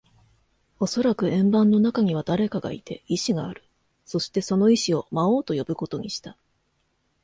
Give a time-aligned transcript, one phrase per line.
[0.79, 3.63] おそらく円盤の中には誰かがいて、意志がある。
[4.03, 6.35] そして、その意思を魔王と呼ぶことにした。